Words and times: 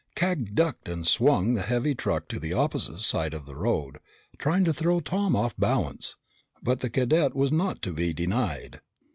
Cag 0.15 0.55
ducked 0.55 0.89
and 0.89 1.05
swung 1.05 1.53
the 1.53 1.61
heavy 1.61 1.93
truck 1.93 2.27
to 2.29 2.39
the 2.39 2.53
opposite 2.53 3.01
side 3.01 3.35
of 3.35 3.45
the 3.45 3.53
road, 3.55 3.99
trying 4.39 4.65
to 4.65 4.73
throw 4.73 4.99
Tom 4.99 5.35
off 5.35 5.55
balance, 5.57 6.15
but 6.63 6.79
the 6.79 6.89
cadet 6.89 7.35
was 7.35 7.51
not 7.51 7.83
to 7.83 7.93
be 7.93 8.11
denied. 8.11 8.81